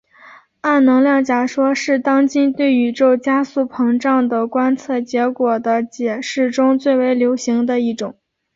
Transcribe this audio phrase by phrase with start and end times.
[0.61, 8.15] 暗能量假说是当今对宇宙加速膨胀的观测结果的解释中最为流行的一种。